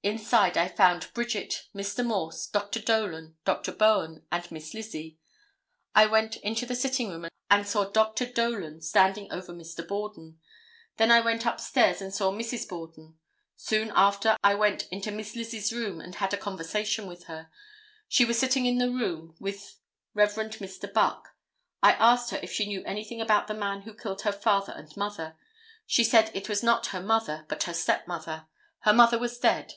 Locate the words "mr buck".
20.32-21.30